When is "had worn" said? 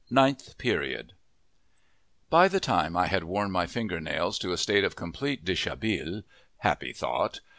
3.05-3.51